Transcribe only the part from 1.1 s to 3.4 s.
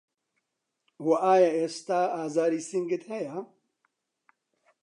ئایا ئێستا ئازاری سنگت هەیە